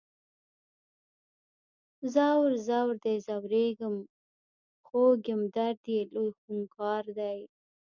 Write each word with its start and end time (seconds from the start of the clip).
ځور، 2.13 2.49
ځور 2.67 2.89
دی 3.03 3.15
ځوریږم 3.25 3.95
خوږ 4.87 5.19
یم 5.31 5.41
درد 5.55 5.81
یې 5.93 6.01
لوی 6.13 6.31
خونکار 6.39 7.05
دی 7.19 7.39